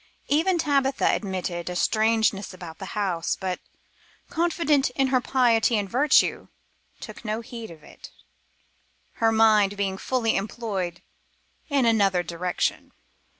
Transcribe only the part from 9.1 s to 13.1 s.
her mind being fully employed in another direction.